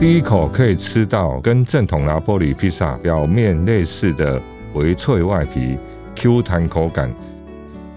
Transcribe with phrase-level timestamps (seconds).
[0.00, 4.40] 第一口可以吃到跟正统拿坡里披萨表面类似的
[4.72, 5.76] 微脆外皮、
[6.16, 7.14] Q 弹口感，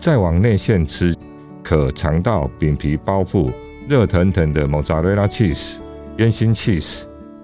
[0.02, 1.16] 再往内馅吃，
[1.64, 3.50] 可尝到饼皮包覆
[3.88, 5.76] 热腾腾的莫扎瑞拉 cheese、
[6.18, 7.04] 烟熏 cheese、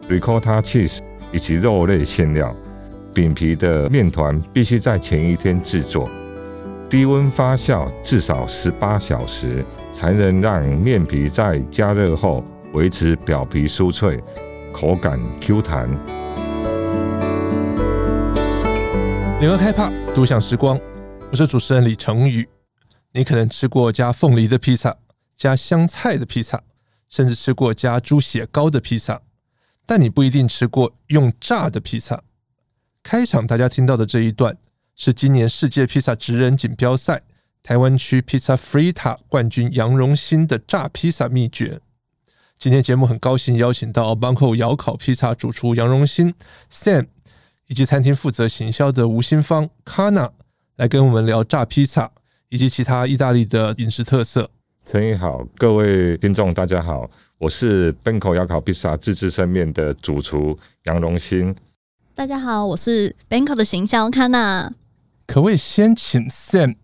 [0.10, 1.00] ricotta cheese
[1.32, 2.54] 以及肉类馅料。
[3.14, 6.10] 饼皮的面团必须在前一天制作，
[6.90, 14.22] 低温发酵至少十八小时，才能让面皮在加热后维持表皮酥脆。
[14.74, 15.90] 口感 Q 弹。
[19.40, 20.80] 联合开趴，独享时光。
[21.32, 22.48] 我是主持人李成宇。
[23.14, 24.98] 你可能吃过加凤梨的披萨，
[25.36, 26.62] 加香菜的披萨，
[27.08, 29.22] 甚至吃过加猪血糕的披萨，
[29.86, 32.24] 但你不一定吃过用炸的披萨。
[33.02, 34.58] 开场大家听到的这一段，
[34.96, 37.24] 是今年世界披萨职人锦标赛
[37.64, 41.80] 台湾区披萨 Fritta 冠军杨荣兴的炸披萨秘诀。
[42.60, 46.34] 今天节目很高兴邀请到 Banco 窑烤披萨主厨杨荣兴
[46.70, 47.08] Sam，
[47.70, 50.32] 以及餐厅负责行销的吴新芳 Kana
[50.76, 52.12] 来跟我们聊炸披萨
[52.50, 54.52] 以及其他意大利的饮食特色。
[54.92, 61.56] 承宇好，各位听众大家好，我是 Banco 窑烤披萨自制生面的主厨杨荣兴。
[62.14, 64.74] 大家好，我是 Banco 的行销 Kana。
[65.26, 66.76] 可不可以先请 Sam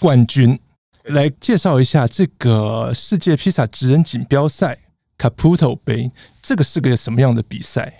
[0.00, 0.58] 冠军
[1.04, 4.80] 来介绍一下这个世界披萨职人锦标赛
[5.20, 7.92] ？Caputo 杯，这个是个什么样的比赛？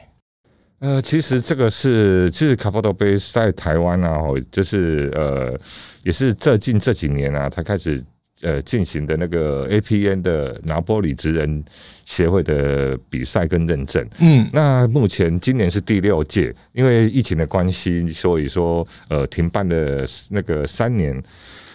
[0.78, 5.54] 呃，其实这个是，其实 Caputo 杯在台湾啊，就是呃，
[6.02, 8.02] 也是最近这几年啊，才开始
[8.40, 11.62] 呃进行的那个 APN 的拿波里职人
[12.06, 14.02] 协会的比赛跟认证。
[14.20, 21.22] 嗯，那目前今年是第六届，因为疫情的关系，所以说呃停办了那个三年。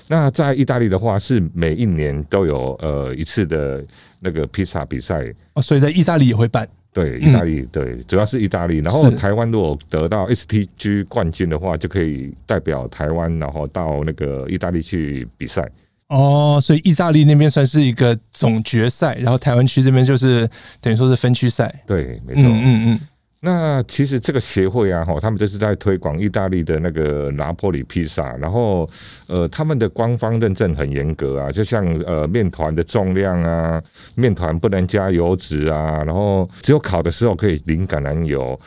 [0.07, 3.83] 那在意大利的话，是每一年都有呃一次的
[4.19, 6.67] 那个披萨比赛哦，所以在意大利也会办。
[6.93, 8.77] 对，意大利对，主要是意大利。
[8.77, 15.69] 然后台湾如果得到 STG 冠军的话，就可以代表台湾，然后到那个意大利去比赛。
[16.07, 20.47] 哦，所以意大利那边算是一个总决赛，然后台湾区这边就是
[20.79, 21.83] 等于说是分区赛。
[21.85, 22.43] 对，没错。
[22.43, 22.99] 嗯嗯嗯。
[23.45, 28.89] 那其实这个协会啊，哈，他们就是在推广意大利的那个拿坡里披萨，然后
[29.27, 33.79] 呃，他们的官方认证很严格啊，就像呃面团的重量啊，
[34.15, 38.59] 面团不能加油脂啊，然后只有烤的时候可以淋橄榄油，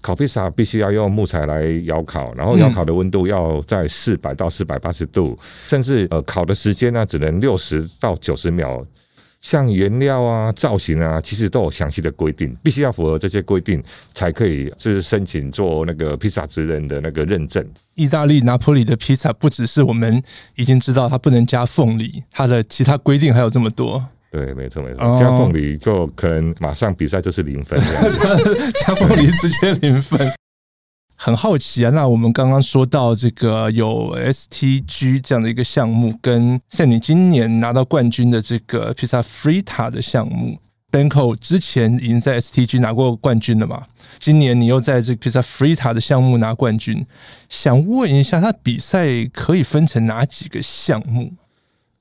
[0.00, 5.36] 烤披萨必须要用木材来窑烤，然后窑烤的温度要在四百到四百八十度，
[5.66, 8.86] 甚至呃烤的时间呢只能六十到九十秒。
[9.40, 13.82] 像原料啊、造型啊，其实都有详细的规定，必须要符合这些规定
[14.14, 17.66] 才可以，就是申请做那个披萨职人的那个认证。
[17.94, 20.22] 意大利拿坡里的披萨不只是我们
[20.56, 24.04] 已经知道它不能加凤梨，它的其他规定还有这么多。
[24.30, 27.80] 对，没错没错，加凤梨就可能马上比赛就是零分，
[28.86, 30.20] 加凤梨直接零分。
[31.22, 40.58] 很好奇啊，那我们刚刚说到这个有 STG 这样的一个项目，跟像你今年拿到冠军的这个披萨 Frita 的项目
[40.90, 43.82] ，Banco 之前已经在 STG 拿过冠军了嘛？
[44.18, 47.06] 今年你又在这个披萨 Fritta 的项目拿冠军，
[47.50, 51.34] 想问一下，它比赛可以分成哪几个项目？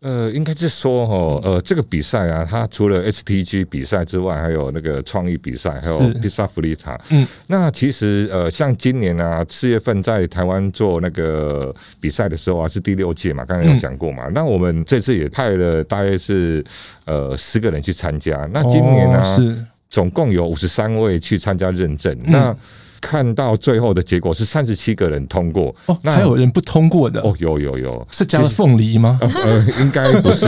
[0.01, 6.97] 呃，应该是说哈，呃，这个比赛啊，它除了 STG 比赛之外，还有那个创意比赛，还有披萨弗利塔。
[7.11, 14.27] 嗯，那其实呃，像今年啊，四月份在台湾做那个比赛的时候啊，是第六届嘛，刚才有讲过嘛。
[14.27, 16.63] 嗯、那我们这次也派了大约是
[17.03, 18.49] 呃十个人去参加。
[18.53, 22.17] 那今年呢、啊，哦、是总共有五十三位去参加认证。
[22.23, 22.55] 嗯、那
[23.01, 27.21] 看到最后的结果是三十七个人通过，哦，那还有人不通过的？
[27.21, 29.17] 哦，有有有，是加了凤梨吗？
[29.21, 30.47] 呃，应该不是，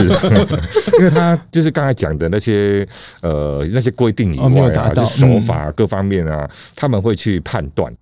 [0.98, 2.86] 因为他就是刚才讲的那些
[3.22, 7.92] 呃那些规定以外啊，就手法各方面啊，他们会去判断。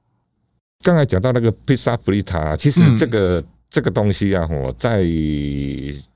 [0.83, 5.05] 刚才讲到那个披萨弗利塔，其实这个这个东西啊，我在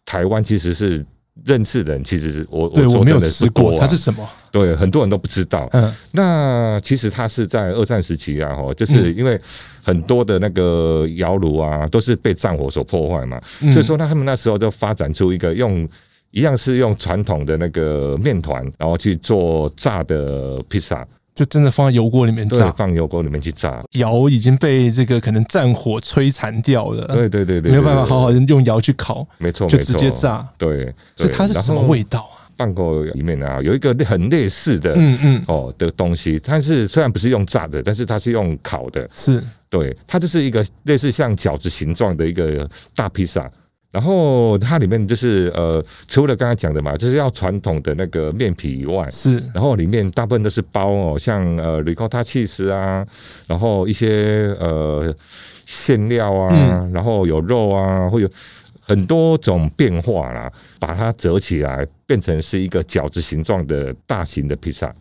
[0.05, 1.05] 台湾其实是。
[1.45, 4.25] 认识的人其实我我说真的是过，它是什么？
[4.55, 5.69] 对，很多人都不知道。
[5.73, 9.37] 嗯，那其实它是在二战时期啊，哈，就是因为
[9.83, 13.41] 很多的那个窑炉啊，都是被战火所破坏嘛，
[13.73, 15.89] 所以说他们那时候就发展出一个用
[16.31, 21.05] 一样是用传统的那个面团，然后去做炸的披萨。
[21.35, 23.83] 就真的放在油锅里面炸，放油锅里面去炸。
[23.95, 30.47] 窑已经被这个可能战火摧残掉了，对对对对，没有办法好好用窑去烤，没错，就直接炸。
[30.57, 32.44] 对，所以它是什么味道啊？
[32.57, 35.43] 办公里面啊，有一个很类似的，嗯嗯。
[35.47, 43.51] 哦的东西，但是虽然不是用炸的，但是它是用烤的，是，对，它就是一个类似像饺子形状的一个大披萨。
[43.93, 53.07] 然后它里面就是呃，除了刚才讲的嘛，就是要传统的那个面皮以外，是，然后里面大部分都是包哦，像呃，ricotta cheese 啊，
[53.47, 55.15] 然后一些呃
[55.65, 58.29] 馅料啊，嗯、然后有肉啊，会有
[58.87, 64.95] 很多种变化啦，把它折起来变成是一个饺子形状的大型的披萨。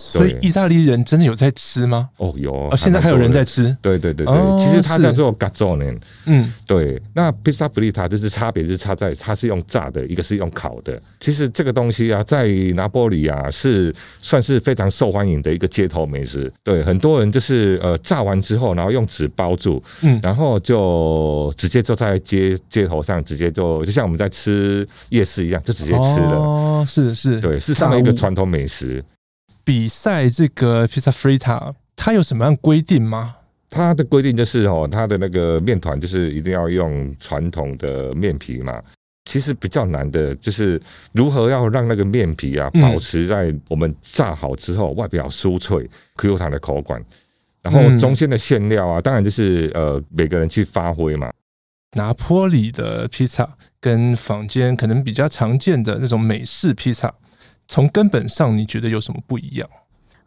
[0.00, 2.08] 所以意大利人真的有在吃吗？
[2.18, 3.76] 哦，有哦，现在还有人在吃。
[3.82, 5.98] 对对对对，其实它叫做 gazzone。
[6.26, 7.02] 嗯，对。
[7.12, 10.98] 那 pizza fritta 就是差别，就是差在它是用炸的，一个是用烤的。
[11.18, 13.92] 其实这个东西啊，在拿波里啊是
[14.22, 16.50] 算是非常受欢迎的一个街头美食。
[16.62, 26.36] 对，很多人就是呃炸完之后，然后用纸包住，嗯，然后就直接就在街街头上直接就就像我们在吃夜市一样，就直接吃了。
[26.36, 29.04] 哦，是是，对，是上面一个传统美食。
[29.68, 33.36] 比赛这个披萨 frita，它有什么样规定吗？
[33.68, 38.80] 它的规定就是哦，它的那个面团就是一定要用传统的面皮嘛。
[39.26, 40.80] 其实比较难的就是
[41.12, 45.86] 如何要让那个面皮啊保持在我们炸好之后外表酥脆、
[46.16, 47.04] Q 弹的口感，
[47.62, 51.30] 然后中间的馅料啊，当然就是呃每个人去发挥嘛。
[51.92, 53.46] 拿坡里的披萨
[53.78, 57.12] 跟坊间可能比较常见的那种美式披萨。
[57.68, 59.68] 从根本上，你觉得有什么不一样？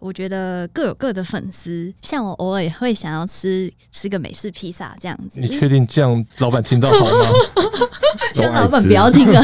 [0.02, 5.40] 我觉得各有各的粉丝，像我偶尔也会想要吃吃个美式披萨这样子。
[5.40, 7.28] 你确定这样老板听到好吗？
[8.34, 9.44] 希望老板不要听啊！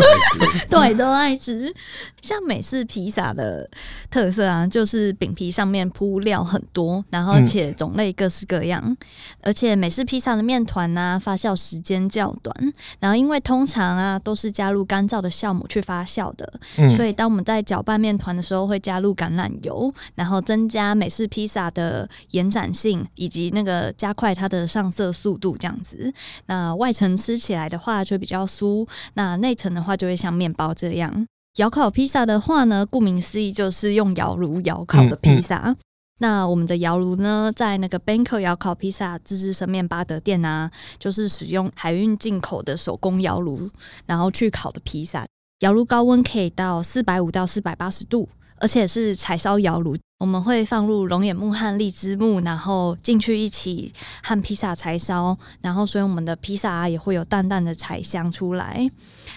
[0.68, 1.72] 对，都爱吃。
[2.20, 3.68] 像美式披萨的
[4.10, 8.96] 特色啊，就是饼皮上面铺料很多，然后而且种类各式各样，嗯、
[9.42, 12.54] 而且美式披萨的面团呢，发酵时间较短，
[12.98, 19.85] 然后因为通常啊都是加入干燥的酵母去发酵的，嗯、所以当我们在搅拌面团的时候会加入橄榄油。
[20.14, 26.12] 然后增加美式披萨的延展性，以及那个加快它的上色速度，这样子。
[26.46, 31.26] 那外层吃起来的话就比较酥，那内层的话就会像面包这样。
[31.56, 35.56] 窑烤披萨的话呢，顾名思义就是用窑炉窑烤的披萨。
[35.64, 35.76] 嗯嗯、
[36.18, 43.70] 那我们的窑炉呢，在那个 Banco 窑烤披萨自制生面巴德店啊，就是使用海运进口的手工窑炉，
[44.04, 45.26] 然后去烤的披萨。
[45.60, 48.28] 窑炉高温可以到四百五到四百八十度。
[48.58, 49.96] 而且是柴烧窑炉。
[50.18, 53.92] 我们会放入龙眼木和荔枝木，然后进去一起
[54.22, 58.90] 和披萨柴烧，然后所以我们的披萨啊也会有淡淡的柴香出来。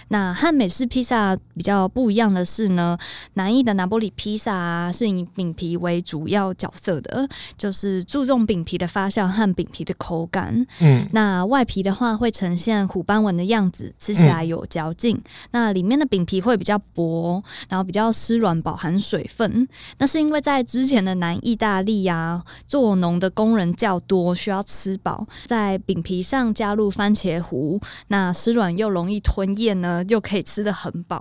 [0.07, 2.97] 那和美式披萨比较不一样的是呢，
[3.33, 7.27] 南意的拿玻里披萨啊是以饼皮为主要角色的，
[7.57, 10.65] 就是注重饼皮的发酵和饼皮的口感。
[10.79, 15.17] 嗯，那外皮的话会呈现虎斑纹的样子，吃起来有嚼劲。
[15.17, 19.67] 嗯、那里面的饼皮会比较薄，然后比较湿软，饱含水分。
[19.97, 31.19] 那是因为在之前的南意大利呀、啊，做农的工人较多，需要吃饱，在饼皮上加入番茄糊，那湿软又容易吞咽呢，就可以吃得很饱。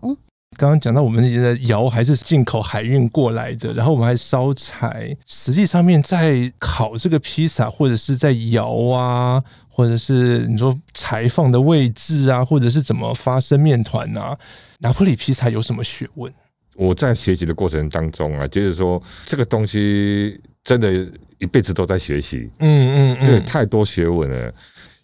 [0.58, 14.36] 刚刚讲到我们的窑还是进口海运过来的，然后我们还烧柴，实际上面在烤这个披萨，或者是在窑啊，或者是你说柴放的位置啊，或者是怎么发生面团啊，
[14.80, 16.30] 拿坡里披萨有什么学问？
[16.78, 20.92] 我在学习的过程当中啊，就是说这个东西真的
[21.38, 24.52] 一辈子都在学习，嗯嗯嗯，太多学问了。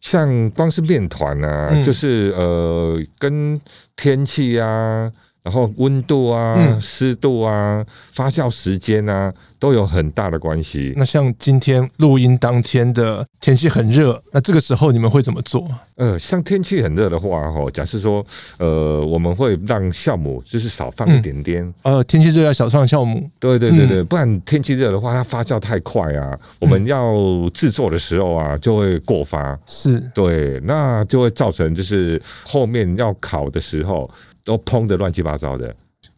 [0.00, 3.60] 像光是面团啊，嗯、就是呃，跟
[3.96, 5.10] 天气啊。
[5.44, 10.94] 然后温度啊、湿度啊、发酵时间啊，都有很大的关系。
[10.96, 15.68] 那像今天录音当天的天气很热，那这个时候你们会怎么做？
[15.96, 18.24] 呃，像天气很热的话，哦，假设说，
[18.58, 21.62] 呃，我们会让酵母就是少放一点点。
[21.82, 23.28] 嗯、呃，天气热要少放酵母。
[23.38, 27.14] 对对对对，不然天气热的话，它发酵太快啊，我们要
[27.52, 29.56] 制作的时候啊，就会过发。
[29.66, 34.10] 是对，那就会造成就是后面要烤的时候。
[34.44, 35.74] 都砰的乱七八糟的，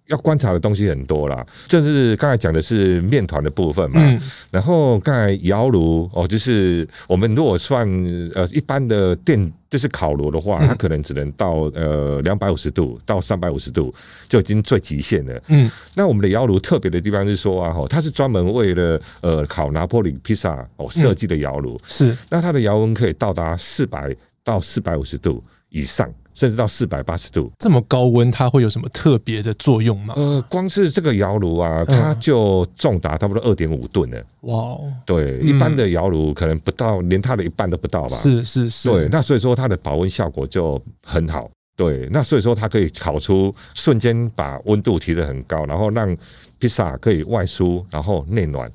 [0.09, 1.47] 要观察的东西很多啦。
[1.69, 7.89] 就是刚才讲的是面团的部分嘛，嗯、然后刚才窑炉哦，就是我们如果算
[8.35, 13.93] 呃一般的电就是烤炉的话，它可能只能到呃两百五十度到三百五十度
[14.29, 15.41] 就已经最极限了。
[15.49, 26.13] 嗯，那我们的窑炉特别的地方是说啊，它是专门为了呃烤拿破里披萨哦设计的窑炉，是那它的窑温可以到达四百到四百五十度以上。
[26.37, 30.13] 甚至到四百八十度，这么高温，它会有什么特别的作用吗？
[30.19, 34.21] 呃，光是这个窑炉啊，它就重达差不多二点五吨呢。
[34.43, 34.77] 哇，
[35.07, 38.19] 对，一般的窑炉可能不到，连它的一半都不到吧？
[38.19, 38.91] 是是是。
[38.91, 41.51] 对，那所以说它的保温效果就很好。
[41.75, 46.15] 对，那所以说它可以烤出瞬间把温度提得很高，然后让
[46.59, 48.71] 披萨可以外酥，然后内软。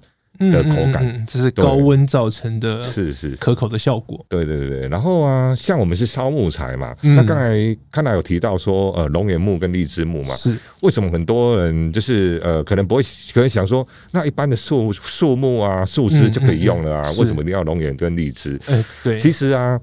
[0.49, 3.35] 的口感，嗯嗯嗯、这是高温造成的，是是。
[3.35, 4.25] 可口的效果。
[4.29, 10.57] 对对对，然后啊，像我们是烧木材嘛，嗯、那刚才看到有提到说，呃，龙眼木跟荔枝木嘛，是。
[10.81, 13.01] 为什么很多人就是呃，可能不会
[13.33, 18.57] 可能想说，那一般的树树木啊，树枝就可以用了啊，为什么一定要龙眼跟荔枝？
[18.67, 19.77] 嗯，对，其实啊。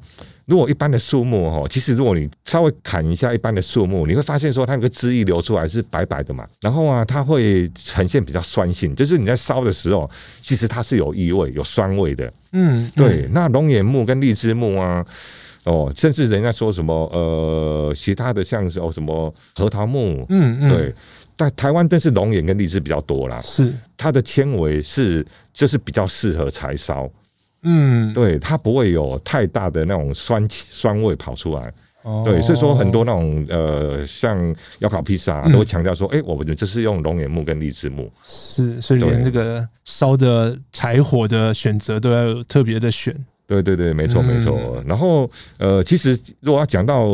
[0.48, 12.32] 如果一般的树木哈，其实如果你稍微砍一下一般的树木，你会发现说它那个枝叶流出来是白白的嘛，然后啊，它会呈现比较酸性，就是你在烧的时候，其实它是有异味、有酸味的。
[12.52, 13.28] 嗯，对。
[13.30, 15.04] 那龙眼木跟荔枝木啊，
[15.64, 20.94] 哦，甚至人家说什么呃，其他的像是哦什么核桃木，嗯嗯，对。
[21.36, 27.06] 但台湾真是龙眼跟荔枝比较多啦，是它的纤维是就是比较适合柴烧。
[27.62, 31.72] 嗯，对，它不会有太大的那种酸酸味跑出来。
[32.02, 38.10] 哦、对，所以说很多那种呃，像要烤披萨都会强调说，哎、嗯，我们这是用龙眼木跟荔枝木。
[38.24, 43.14] 是，所以连这个烧的柴火的选择都要特别的选。
[43.46, 44.56] 对对对，没错没错。
[44.76, 47.06] 嗯、然后呃，其实如果要讲到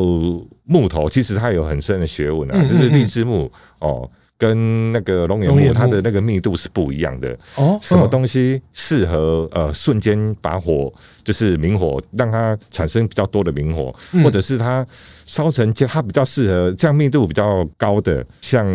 [0.64, 4.08] 木头，其实它有很深的学问啊，就是荔枝木哦。
[4.36, 7.36] 跟那个龙眼木，它的那个密度是不一样的。
[7.56, 14.84] 哦，什么东西适合呃瞬间把火就是明火，让它产生比较多的明火，或者是它
[15.24, 18.66] 烧成就它比较适合这样密度比较高的，像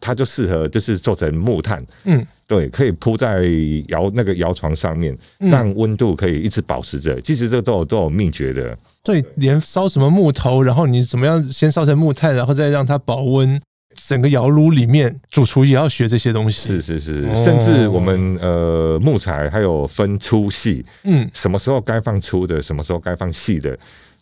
[0.00, 1.84] 它就适合就是做成木炭。
[2.04, 3.44] 嗯，对，可以铺在
[3.88, 7.20] 窑那个窑床上面，让温度可以一直保持着。
[7.20, 8.76] 其实这都有都有秘诀的。
[9.04, 13.60] 对，连烧什么木头，然后你怎么样先烧成木炭，然后再让它保温。
[14.06, 16.66] 整个窑炉里面，主厨也要学这些东西。
[16.68, 23.76] 是是是，甚至我们呃木材还有分粗细，嗯，什么时候该放粗的，什么时候该放细的，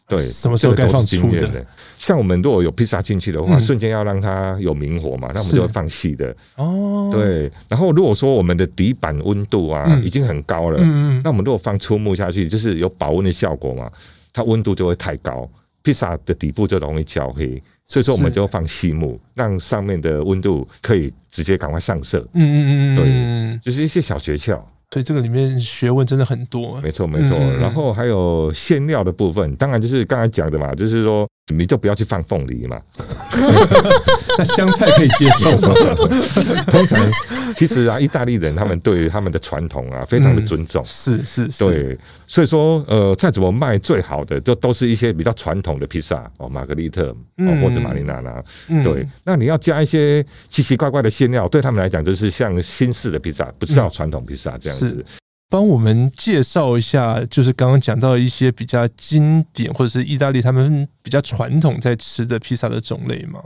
[0.06, 1.66] 对，什么时候该放粗的。
[1.98, 6.34] 像我们如果有披萨进去的话，瞬间要让它有明火嘛，那我们就会放细的。
[6.56, 7.50] 哦，对。
[7.68, 13.90] 然后如果说我们的底板温度啊已经很高了，嗯嗯，那我们如果放粗木下去，就是有保温的效果嘛，
[14.32, 15.48] 它温度就会太高，
[15.82, 17.60] 披萨的底部就容易焦黑。
[17.86, 22.18] 所以说，我们就放细木，让上面的温度可以直接赶快上色。
[22.34, 24.58] 嗯嗯嗯，对，就是一些小诀窍。
[24.90, 26.80] 所以，这个里面学问真的很多。
[26.80, 31.26] 没错没错，然后还有馅料的部分，当然就是刚才讲的嘛，就是说。
[31.52, 32.80] 你就不要去放凤梨嘛，
[34.38, 35.74] 那香菜可以接受吗？
[36.72, 36.98] 通常
[37.56, 41.96] 其实啊，意大利人他们对他们的传统啊非常的尊重，是是，对，
[42.26, 47.08] 所以说呃，再怎么卖最好的，就都是一些比较传统的披萨哦，玛格丽特
[47.38, 48.42] 哦或者玛丽娜娜，
[48.82, 55.04] 对，那你要加一些奇奇怪怪的馅料，对他们来讲就是像新式的披萨，不是叫传统披萨这样子。
[55.50, 63.40] 帮我们介绍一下，就是刚刚讲到一些比较经典，或者是意大利他们比较传统在吃的披萨的种类吗？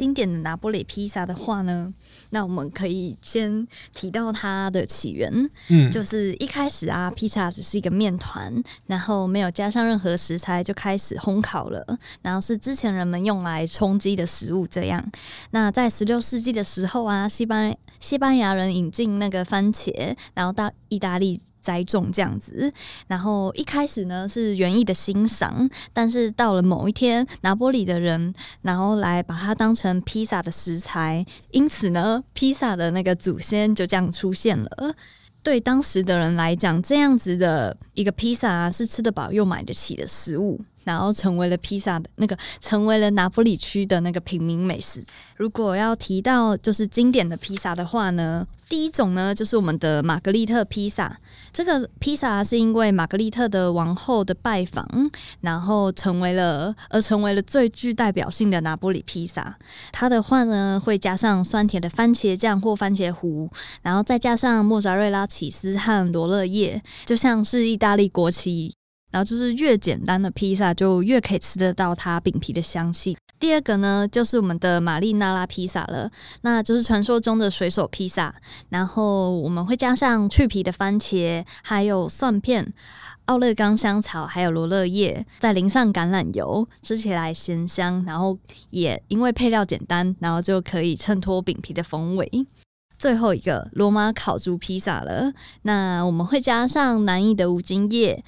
[0.00, 1.92] 经典的拿破里披萨的话呢，
[2.30, 5.30] 那我们可以先提到它的起源，
[5.68, 8.50] 嗯，就是一开始啊，披萨只是一个面团，
[8.86, 11.84] 然后没有加上任何食材就开始烘烤了，
[12.22, 14.66] 然后是之前人们用来充饥的食物。
[14.66, 15.04] 这样，
[15.50, 21.40] 那在十六世纪的时候啊，西班西班牙人引进那个番茄，然后到意大利。
[21.60, 22.72] 栽种这样子，
[23.06, 34.94] 然后一开始呢是园艺的欣赏，但是到了某一天，拿坡里的人然后来把它当成披萨的食材，因此呢，披萨的那个祖先就这样出现了。
[35.42, 40.60] 对当时的人来讲，这样子的一个披萨啊，是吃得饱又买得起的食物。
[40.82, 45.04] 然后成为了披萨的那个，成为了拿坡里区的那个平民美食。
[45.36, 51.20] 如果要提到就是经典的披萨的话呢，第一种呢就是我们的玛格丽特披萨。
[51.52, 54.86] 这个披萨是因为玛格丽特的王后的拜访，
[55.40, 59.56] 然后成为了而成为了最具代表性的拿坡里披萨。
[59.92, 63.50] 它的话呢会加上酸甜的番茄酱或番茄糊，
[63.82, 68.79] 然后再加上莫扎瑞拉起司和罗勒叶，就像是意大利国旗。
[69.10, 73.16] 然后就是越简单的披萨，就越可以吃得到它饼皮的香气。
[73.38, 76.10] 第二个呢，就是我们的玛丽娜拉披萨了，
[76.42, 78.34] 那就是传说中的水手披萨。
[78.68, 82.70] 然后我们会加上去皮的番茄，还有蒜片、
[83.24, 88.04] 奥勒冈香草，还有罗勒叶，再淋上橄榄油，吃起来咸香。
[88.06, 88.38] 然后
[88.68, 92.30] 也因为配料简单，然后就可以衬托饼皮的风味。
[92.98, 98.22] 最后一个罗马烤猪披萨了，那我们会加上南意的五金叶。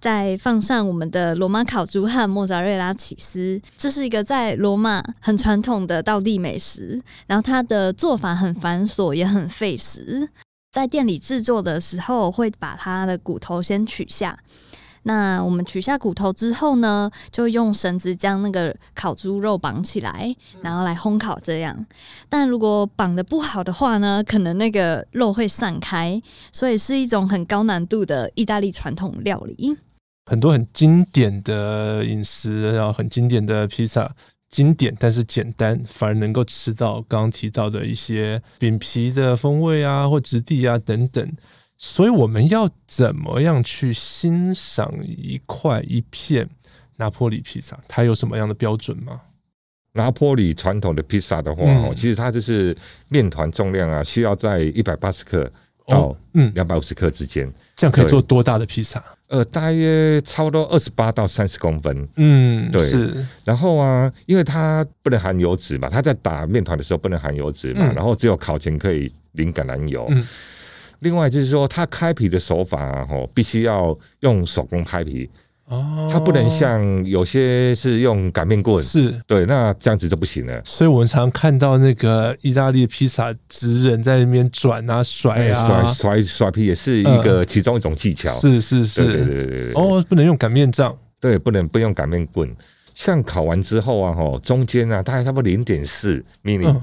[0.00, 7.02] 再放上我们的罗马烤猪和莫扎瑞拉起司，这是一个在罗马很传统的道地美食。
[7.26, 10.28] 然后它的做法很繁琐，也很费时。
[10.70, 14.38] 在店里制作的时候，会把它的骨头先取下，
[15.04, 21.86] 那我们取下骨头之后呢，就用绳子将那个烤猪肉绑起来，然后来烘烤这样。
[22.28, 29.76] 但如果绑得不好的话呢，可能那个肉会散开，所以是一种很高难度的意大利传统料理。
[30.28, 34.14] 很多很经典的饮食，然后很经典的披萨，
[34.50, 41.32] 经典但是简单，反而能够吃到刚刚提到的一些饼皮的风味啊，或质地啊等等。
[41.78, 46.50] 所以我们要怎么样去欣赏一块一片
[46.98, 47.78] 拿坡里披萨？
[47.88, 49.22] 它有什么样的标准吗？
[49.92, 52.76] 拿坡里传统的披萨的话，哦，其实它就是
[53.08, 55.50] 面团重量啊，需要在一百八十克
[55.88, 59.02] 到嗯两百五十克之间，这样可以做多大的披萨？
[59.28, 62.08] 呃，大约差不多二十八到三十公分。
[62.16, 62.80] 嗯，对。
[62.80, 63.12] 是。
[63.44, 70.06] 然后啊，因为它不能含油脂嘛，它在打面团的时候不能含油脂嘛，嗯、然后只有烤前可以淋橄榄油。
[70.10, 70.24] 嗯
[71.00, 75.30] 另外就是说，它开皮的手法啊，吼，必须要用手工开皮
[75.68, 80.62] 哦，它不能像有些是用擀面棍，是对，那这样子就不行了。
[80.64, 88.32] 所以我们常看到那个意大利披萨职人在那边转啊、甩啊、甩甩甩皮，也是一个其中一种技巧。
[88.40, 92.48] 是是是，对对对对哦，不能用擀面杖，对，不能不用擀面棍。
[92.94, 96.74] 像烤完之后啊，吼，中间啊，大概差不多零点四 mm。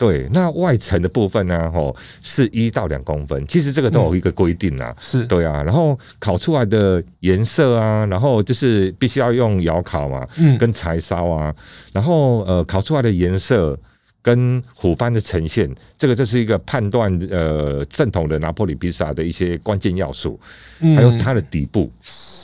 [0.00, 1.70] 对，那外层的部分呢？
[1.70, 3.46] 吼，是一到两公分。
[3.46, 4.96] 其实这个都有一个规定啊。
[4.98, 5.62] 是对啊。
[5.62, 11.54] 然后烤出来的颜色啊，然后就是必须要用窑烤嘛，嗯，跟柴烧啊。
[11.92, 13.78] 然后呃，烤出来的颜色
[14.22, 20.40] 跟虎斑的呈现，这个就是一个判断呃正统的拿破里披萨的一些关键要素，
[20.96, 21.92] 还有它的底部。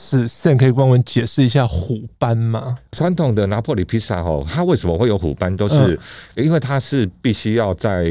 [0.08, 2.78] 是，现在可以帮我们解释一下虎斑吗？
[2.92, 5.54] 传统的拿破里披萨哦，它为什么会有虎斑？
[5.56, 5.98] 都是
[6.36, 8.04] 因为它是必须要在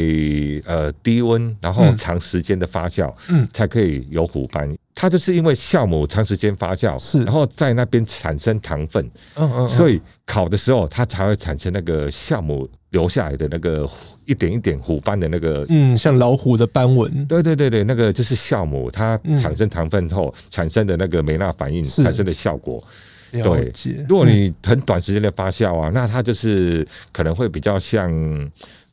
[0.66, 4.76] 呃低温，然后长时间的发酵，嗯，才可以有虎斑。
[4.94, 9.04] 它就是因为酵母长时间发酵，是，然后在那边产生糖分，
[9.36, 12.70] 嗯嗯，所以烤的时候它才会产生那个酵母。
[12.92, 13.86] 留下来的那个
[14.26, 17.26] 一点一点虎斑的那个，嗯，像老虎的斑纹。
[17.26, 22.84] 对对对对，那个就是酵母，它产生糖分后产生的那个梅纳反应产生的效果。
[23.32, 23.72] 对，
[24.08, 28.10] 如果你很短时间的发酵啊，那它就是可能会比较像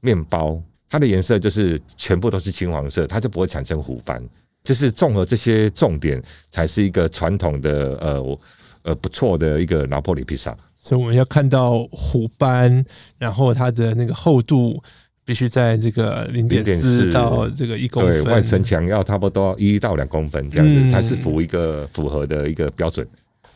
[0.01, 0.61] 面包，
[0.91, 4.21] 它的颜色就是全部都是金黄色，它就不会产生虎斑。
[4.65, 8.39] 就是综合这些重点，才是一个传统的呃
[8.83, 10.57] 呃不错的一个拿破里披萨。
[10.85, 12.85] 所以我们要看到虎斑，
[13.19, 14.83] 然后它的那个厚度
[15.25, 23.07] 必须在这个零点四到这个一公分，对，外层墙要差不多一到两公分这样子，才是符一个符合的一个标准。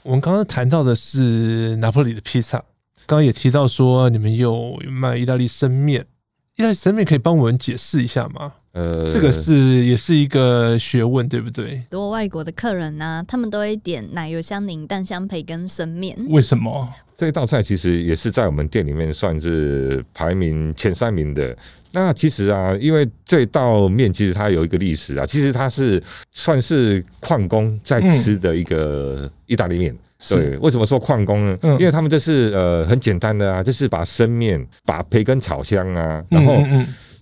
[0.02, 2.59] 我们刚刚谈到的是拿破里的披萨，
[3.07, 6.07] 刚刚也提到说你们有卖意大利生面，
[6.57, 8.52] 意大利生面可以帮我们解释一下吗？
[8.70, 11.66] 呃，这个是也是一个学问，对不对？
[11.66, 16.16] 很多外国的客人呢、啊，他们都会点奶油香柠蛋香培根生面。
[16.29, 16.92] 为什么？
[17.16, 21.57] 这道菜其实也是在我们店里面算是排名前三名的。
[21.92, 29.96] 那其实啊，因为这道面其实它有一个历史啊，其实它是算是矿工在吃的一个意大利面。
[30.29, 31.59] 对，为什么说矿工呢？
[31.62, 36.57] 因为他们就是呃很简单的啊，就是把生面、把培根炒香啊，然后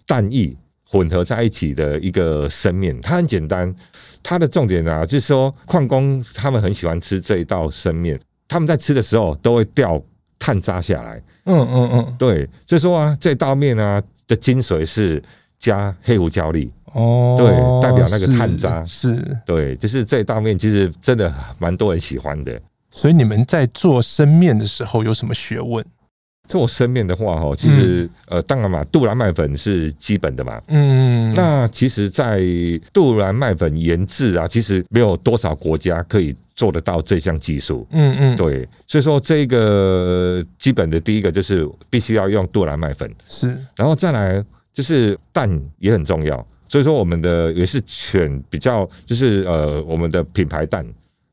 [0.06, 0.56] 蛋液。
[0.86, 3.74] 混合在一起的一个生面，它很简单。
[4.22, 8.16] 它的重点啊，就是说矿工他们很喜欢吃这一道生面，
[8.48, 10.00] 他们在吃的时候都会掉
[10.38, 11.22] 碳渣下来。
[11.44, 15.22] 嗯嗯嗯，对，所以说啊，这道面啊的精髓是
[15.58, 16.72] 加黑胡椒粒。
[16.92, 17.48] 哦，对，
[17.82, 22.60] 代表那个碳渣是，是对，就是这道面其实真的蛮多人喜欢的。
[22.90, 25.84] 所以你们在做生面的时候有什么学问？
[26.48, 30.60] 做生面的话，哈，其实呃，当然嘛，杜兰麦粉是基本的嘛。
[30.68, 32.42] 嗯，那其实，在
[32.92, 37.86] 杜兰麦粉研制啊，其实没有多少国家可以做得到这项技术。
[37.92, 50.86] 嗯嗯，对，所以说这个基本的第一个就是必须要用杜兰麦粉，是，然后再来就是蛋也很重要，所以说我们的也是选比较就是呃我们的品牌蛋。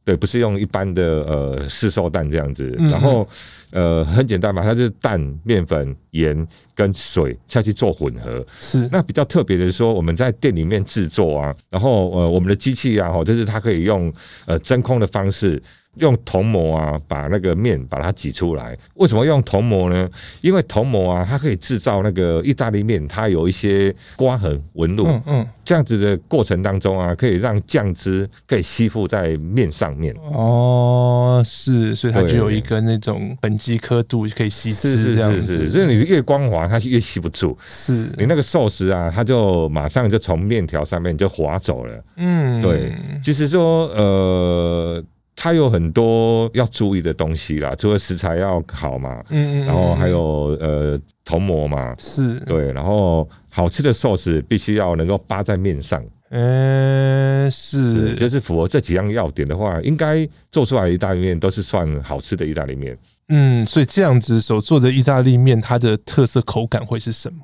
[0.04, 3.28] 对，不是用一般的呃市售蛋这样子，然后
[3.72, 8.44] 呃很简单嘛，它是蛋、面粉、盐跟水下去做混合。
[8.48, 14.12] 是，那比较特别的是说，我们在店里面制作啊，然后呃我们的机器啊，就是它可以用
[14.48, 15.62] 呃真空的方式。
[15.96, 18.78] 用铜模啊，把那个面把它挤出来。
[18.96, 20.10] 为什么用铜模呢？
[20.40, 25.06] 因为铜模啊，它可以制造那个意大利面，它有一些刮痕纹路。
[25.08, 30.16] 嗯嗯，这样子的过程当中啊，可以让酱汁可以吸附在面上面。
[30.32, 35.42] 哦，是，所以它就有一个那种本基刻度可以吸汁这样子。
[35.42, 37.58] 是是是，所以你越光滑，它是越吸不住。
[37.62, 42.04] 是你那个寿司啊，它就马上就从面条上面就滑走了。
[42.16, 45.04] 嗯，对，其实说呃。
[45.44, 56.00] 它有很多要注意的东西啦，除了食材要好嘛，嗯，然后还有呃铜模嘛，是对，然后好吃的寿司必须要能够扒在面上，
[56.30, 62.96] 嗯，是，就是符合这几样要点的话，应该做出来的意大利面都是算好吃的意大利面。
[63.30, 67.40] 嗯，所以这样子所做的意大利面，它的特色口感会是什么？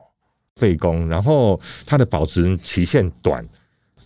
[0.57, 3.43] 费工，然后它的保持期限短。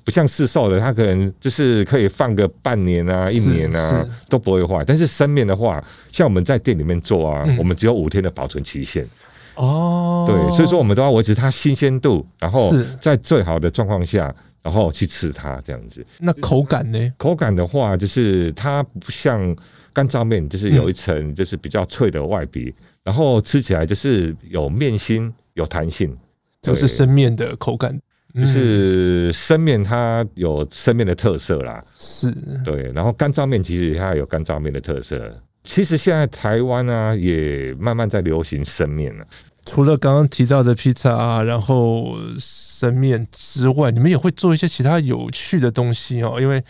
[0.04, 4.84] 不像市售的，它可能就是可以放个半年啊、一年啊都不会坏。
[4.86, 9.08] 但是生面的话，像我们在店里面做啊，嗯、我们只有五天的保存期限。
[9.56, 14.34] 哦，对，所以说我们都要维持它新鲜度，然后在最好的状况下，
[14.64, 16.04] 然后去吃它这样子。
[16.20, 17.14] 那口感呢？
[17.18, 19.56] 口感的话，就是它不像
[19.94, 26.18] 干燥面，就是有一层就是比较脆的外皮，然后吃起来就是有面心、有弹性，
[26.62, 28.00] 就是生面的口感。
[28.34, 32.32] 就是生面，它有生面的特色啦，是
[32.64, 32.92] 对。
[32.94, 35.34] 然后干燥面其实它有干燥面的特色。
[35.64, 39.26] 其实现在台湾啊，也慢慢在流行生面了。
[39.66, 46.40] 除了刚刚提到的披萨啊，然后生面之外，你们也会做一些其他有趣的东西哦。
[46.42, 46.64] 因为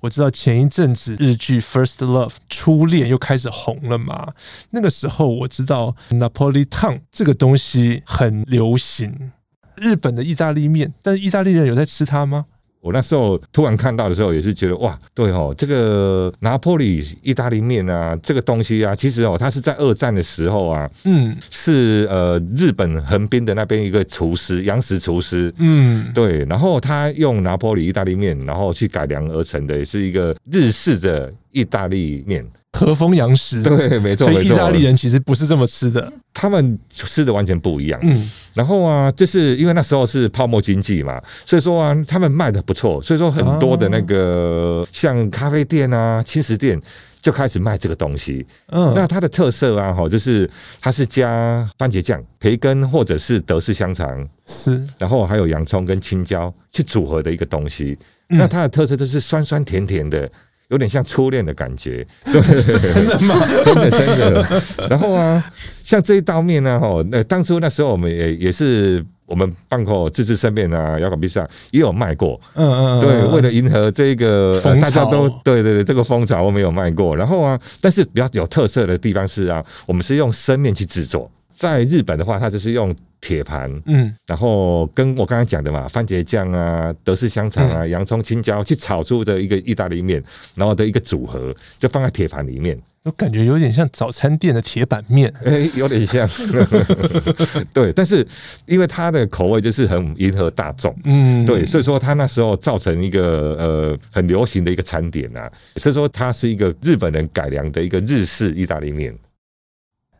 [0.00, 4.32] 我知道前一阵子日剧《First Love》初恋又开始红了嘛。
[4.70, 9.32] 那个时候我知道 Napolitan 这个东西很流行。
[9.78, 12.44] 日本的意大利面，但是意大利人有在吃它吗？
[12.80, 32.46] 我那时候突然看到的时候，也是觉得哇，对哦，这个拿破里意大利面啊，这个东西啊，其实哦，它是在二战的时候啊，嗯，是呃日本横滨的那边一个厨师，洋食厨师，嗯，对，然后他用拿破里意大利面，然后去改良而成的，也是一个日式的意大利面。
[32.78, 37.98] 和风洋食，对，没错，所以意大利人其实不是这么吃的，他们吃的完全不一样。
[38.04, 46.80] 嗯，然后啊，就是因为那时候是泡沫经济嘛，所以说啊，他们卖的不错，所以说很多的那个像咖啡店啊、轻食店
[47.20, 48.44] 就开始卖这个东西。
[48.68, 50.48] 嗯，那它的特色啊，哈，就是
[50.80, 57.96] 它是加番茄酱、培根或者是德式香肠，是，然后还有洋葱跟青椒去组合的一个东西。
[58.28, 60.30] 那它的特色就是酸酸甜甜的。
[60.68, 63.34] 有点像初恋的感觉， 对，是真的吗？
[63.64, 64.62] 真的真的。
[64.88, 65.42] 然后啊，
[65.82, 77.16] 像这一道面呢，哈，那当初那时候我们也也是我们办过自制生面啊，摇滚披萨也有卖过，嗯嗯，对，为了迎合这个大家都对对对这个风潮，我们有卖过。
[77.16, 81.30] 然后啊，但是比较有特色的地方是啊，我们是用生面去制作。
[81.58, 90.22] 在日本的话，它就是用铁盘，嗯，然后跟我刚才讲的嘛，番茄酱啊、德式香肠啊、洋葱、青椒去炒出的一个意大利面，
[90.54, 92.78] 然后的一个组合，就放在铁盘里面。
[93.02, 96.28] 我感觉有点像早餐店的铁板面，哎，有点像。
[97.74, 98.24] 对，但是
[98.66, 109.12] 因为它的口味就是很迎合大众，嗯，对，所以说它那时候造成一个呃很流行的一个餐点啊，所以说它是一个日本人改良的一个日式意大利面。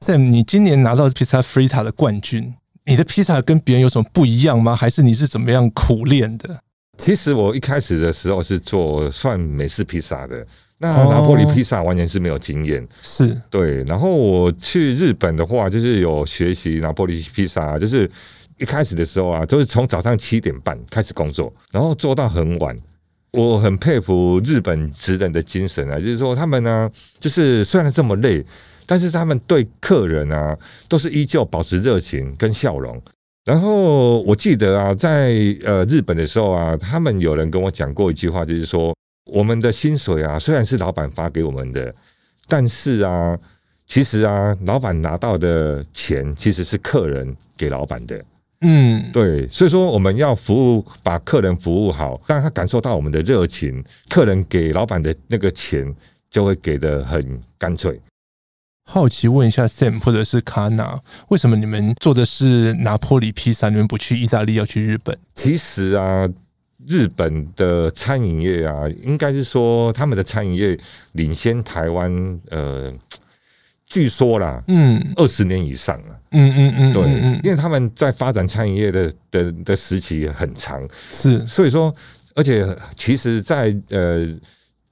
[0.08, 2.54] Sam，你今年拿到披萨 Fritta 的冠军，
[2.86, 4.74] 你的披萨跟别人有什么不一样吗？
[4.74, 6.60] 还是你是怎么样苦练的？
[6.96, 10.46] 其实我一开始的时候是做算美式披萨的，
[10.78, 13.84] 那拿破里披萨完全是没有经验，是对。
[13.84, 18.10] 然后我去日本的话，就是有学习拿破里披萨，就是
[18.56, 22.74] 一开始的时候啊，都是从早上七点半开始工作，然后做到很晚。
[23.32, 26.90] 我很佩服日本职人的精神啊，就是说他们呢，
[27.20, 28.42] 就是虽然这么累。
[28.88, 30.56] 但是他们对客人啊，
[30.88, 33.00] 都是依旧保持热情跟笑容。
[33.44, 38.96] 然后我记得啊，在呃日本的时候啊，他们有人跟我讲过一句话，就是说
[39.30, 41.94] 我们的薪水啊，虽然是老板发给我们的，
[42.46, 43.38] 但是啊，
[43.86, 48.24] 其实啊，老板拿到的钱其实是客人给老板的。
[48.62, 55.94] 嗯，对，所以说我们要服务，把客人服务好，让他感受到我们的热情，客人给老板的那个钱
[56.30, 58.00] 就会给得很干脆。
[58.90, 60.98] 好奇问一下 Sam 或者是卡纳，
[61.28, 65.14] 为什么你们做的是拿坡里披萨，你们不去意大利，要去日本？
[65.34, 66.26] 其实啊，
[66.86, 70.78] 日本的餐饮业啊，应该是说他们的餐饮业
[71.12, 72.90] 领先台湾，呃，
[73.84, 77.02] 据说啦，嗯，二十年以上了，嗯嗯嗯，对，
[77.44, 81.94] 因为他们在发展餐饮业的的的时期很长，是，所以说，
[82.34, 84.26] 而且其实在，在呃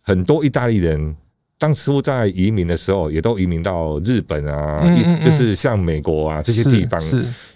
[0.02, 1.16] 很多意大利人。
[1.58, 7.00] 当初在移民的时候，也都移民到日本啊，嗯嗯嗯，就是像美国啊这些地方。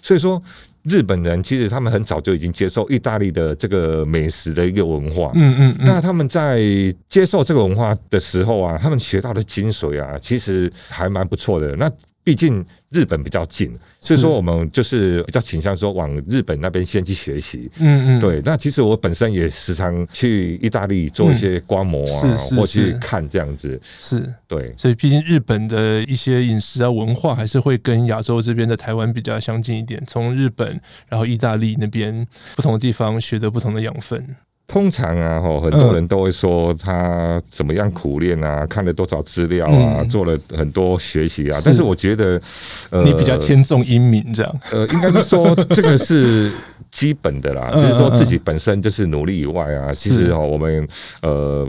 [0.01, 0.41] 所以说
[0.83, 5.31] 日本人其实他们很早就已经接受意大利的这个美食的一个文化。
[5.35, 6.59] 嗯嗯，嗯，那他们在
[7.07, 11.75] 接受这个文化的时候啊，他们学到的精髓啊，其实还蛮不错的。
[11.75, 11.87] 那
[12.23, 17.69] 毕竟日本比较近，所以说我们就是比较倾向说往日本那边先去学习。
[17.79, 18.41] 嗯嗯，对。
[18.45, 23.79] 那其实我本身也时常去意大利做一些观摩啊，嗯、是是是或去看这样子。
[23.83, 24.73] 是，对。
[24.77, 30.01] 所以毕竟日本的一些饮食啊文化还是会跟亚洲这边的台湾比较相近一点。
[30.05, 30.79] 从日本，
[31.09, 34.35] 然后意大利那边不同的地方学得不同的养分。
[34.71, 41.57] 通常啊，吼，很多人都会说他怎么样苦练啊，看了多少资料啊，嗯、做了很多学习啊。
[41.59, 42.41] 是但是我觉得，
[42.89, 44.59] 呃，你比较天纵英明这样。
[44.71, 46.49] 呃，应该是说 这个是
[46.89, 50.87] 基本的啦，就是说自己本身就是努力以外啊，其实哦，我们
[51.21, 51.67] 呃。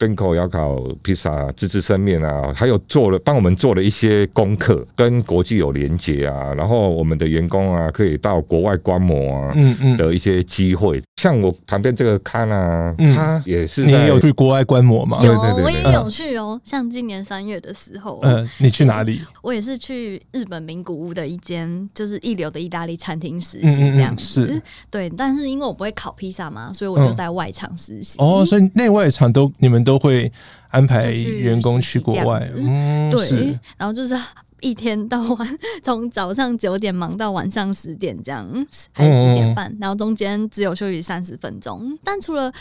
[0.00, 11.02] benco 窑烤披萨自制生面啊，还有做了帮我们做了一些功课，跟国际有连接啊，然后我们的员工啊可以到国外观摩啊，嗯嗯的一些机会。
[11.18, 15.18] 像我旁边这个康啊，他也是你也有去国外观摩吗？
[15.24, 16.60] 有，我也有去哦。
[16.62, 19.20] 像今年三月的时候，嗯，你去哪里？
[19.42, 24.62] 我也是去日本名古屋的一间就是一流的意大利餐厅实习，这样是。
[24.88, 28.14] 对，但是因为我不会烤披萨嘛，所以我就在外场实习。
[28.18, 30.30] 哦，所以内外场都你们都会
[30.70, 34.16] 安排员工去国外，嗯，对，然后就是。
[34.60, 38.46] 一天到晚从早上九点忙到晚上十点，这样
[38.92, 41.98] 还是十点半，然后中间只有休息三十分钟。
[42.02, 42.52] 但除了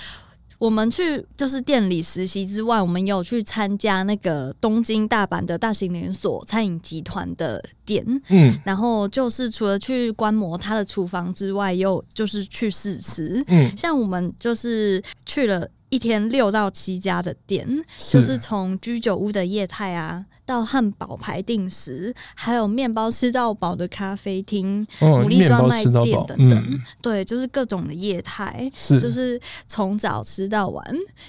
[0.59, 8.03] 我们去就是店里实习之外，我们有去参加那个东京、大阪的大型连锁餐饮集团的店。
[8.29, 13.43] 嗯，然后就是除了去观摩他的厨房之外，又就是去试吃。
[13.47, 17.67] 嗯，像我们就是去了一天六到七家的店，
[18.09, 20.25] 就是从居酒屋的业态啊。
[20.45, 30.81] 到汉堡排定时，还有面包吃到饱的咖啡厅、牡蛎专卖店等等，嗯、对，就是各种的业态，是就是从早吃到晚，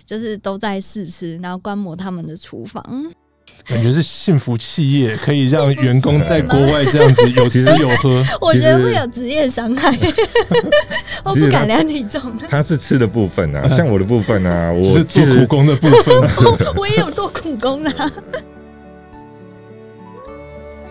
[0.06, 3.12] 就是都在试吃，然后观摩他们的厨房。
[3.66, 8.24] 感觉是幸福企业，可以让员工在国外这样子有 吃有喝。
[8.40, 9.94] 我觉得会有职业伤害，
[11.22, 12.20] 我不敢量体重。
[12.48, 16.14] 他是吃的部分啊，像我的部分啊，我是做苦工的部分，
[16.76, 18.10] 我也有做苦工啊。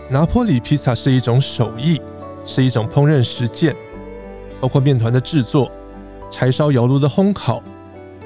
[0.10, 1.99] 拿坡里披萨是一种手艺，
[2.45, 3.75] 是一种烹饪实践，
[4.62, 5.71] 包括面团的制作、
[6.30, 7.62] 柴烧窑炉的烘烤，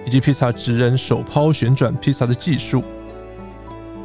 [0.06, 2.84] 以及披萨职人手抛旋转披萨的技术。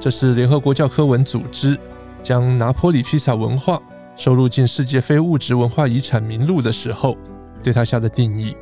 [0.06, 1.76] 这是联合国教科文组织
[2.22, 3.76] 将拿坡里披萨文化
[4.14, 7.16] 收录进世界非物质文化遗产名录的时候，
[7.60, 8.56] 对它下的定义。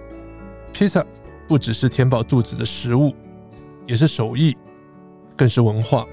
[0.73, 1.05] 披萨
[1.47, 3.15] 不只是填饱肚子的食物，
[3.87, 4.57] 也是手艺，
[5.37, 6.07] 更是文化。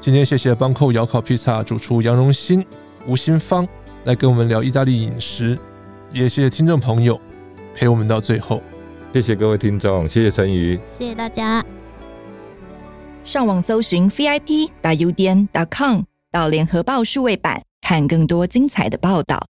[0.00, 2.66] 今天谢谢 benco 窑烤披萨主厨杨荣新、
[3.06, 3.64] 吴新芳
[4.02, 5.56] 来跟我们聊意大利饮食，
[6.12, 7.20] 也谢谢听众朋友
[7.72, 8.60] 陪我们到最后。
[9.12, 11.64] 谢谢各位听众，谢谢陈宇，谢谢大家。
[13.24, 19.53] 上网搜寻 vip 大 udn 点 com 到联合报数位版看更多精彩的报道。